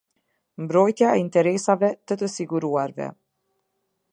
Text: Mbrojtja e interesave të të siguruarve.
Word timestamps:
Mbrojtja 0.63 1.11
e 1.17 1.19
interesave 1.25 1.91
të 2.11 2.17
të 2.23 2.31
siguruarve. 2.37 3.11